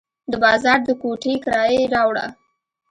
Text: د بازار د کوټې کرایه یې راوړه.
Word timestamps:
د 0.31 0.33
بازار 0.43 0.79
د 0.87 0.89
کوټې 1.01 1.33
کرایه 1.43 1.73
یې 1.81 1.91
راوړه. 1.95 2.25